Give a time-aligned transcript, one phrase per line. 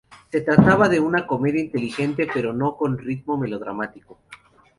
[0.31, 4.17] Se trataba de una comedia inteligente, pero con ritmo melodramático.